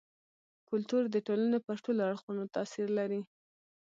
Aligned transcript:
کلتور 0.69 1.03
د 1.09 1.15
ټولني 1.27 1.59
پر 1.65 1.75
ټولو 1.83 1.99
اړخونو 2.09 2.43
تاثير 2.55 2.87
لري. 2.99 3.21